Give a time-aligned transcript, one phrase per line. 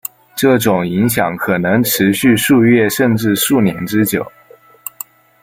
[0.35, 4.25] 这种影响可能持续数月甚至数年之久。